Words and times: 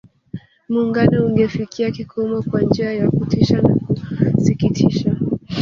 Muungano 0.69 1.25
ungefikia 1.25 1.91
kikomo 1.91 2.41
kwa 2.41 2.61
njia 2.61 2.93
ya 2.93 3.11
kutisha 3.11 3.61
na 3.61 3.79
kusikitisha 4.31 5.15